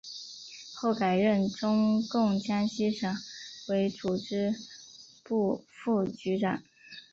[0.73, 3.15] 后改任中共江西省
[3.67, 4.55] 委组织
[5.23, 6.63] 部副部长。